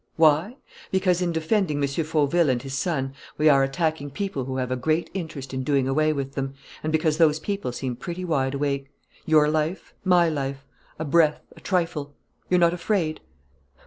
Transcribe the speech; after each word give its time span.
"Why? 0.15 0.55
Because, 0.89 1.21
in 1.21 1.31
defending 1.31 1.79
M. 1.79 1.87
Fauville 1.87 2.49
and 2.49 2.59
his 2.63 2.73
son, 2.73 3.13
we 3.37 3.47
are 3.49 3.61
attacking 3.61 4.09
people 4.09 4.45
who 4.45 4.57
have 4.57 4.71
a 4.71 4.75
great 4.75 5.11
interest 5.13 5.53
in 5.53 5.63
doing 5.63 5.87
away 5.87 6.11
with 6.11 6.33
them 6.33 6.55
and 6.81 6.91
because 6.91 7.19
those 7.19 7.37
people 7.39 7.71
seem 7.71 7.95
pretty 7.95 8.25
wide 8.25 8.55
awake. 8.55 8.87
Your 9.27 9.47
life, 9.47 9.93
my 10.03 10.27
life: 10.27 10.65
a 10.97 11.05
breath, 11.05 11.41
a 11.55 11.59
trifle. 11.61 12.15
You're 12.49 12.59
not 12.59 12.73
afraid?" 12.73 13.19